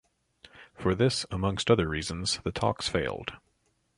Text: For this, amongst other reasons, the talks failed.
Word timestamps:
For 0.73 0.95
this, 0.95 1.27
amongst 1.29 1.69
other 1.69 1.87
reasons, 1.87 2.39
the 2.43 2.51
talks 2.51 2.87
failed. 2.89 3.33